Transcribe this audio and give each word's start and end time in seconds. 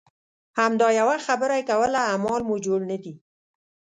همدا 0.59 0.87
یوه 0.99 1.17
خبره 1.27 1.55
یې 1.57 1.67
کوله 1.69 1.99
اعمال 2.09 2.41
مو 2.47 2.55
جوړ 2.65 2.79
نه 2.91 2.97
دي. 3.03 3.13